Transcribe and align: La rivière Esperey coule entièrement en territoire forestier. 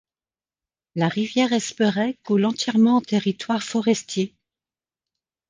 La 0.95 1.07
rivière 1.09 1.53
Esperey 1.53 2.17
coule 2.23 2.45
entièrement 2.45 2.95
en 2.95 3.01
territoire 3.01 3.61
forestier. 3.61 4.33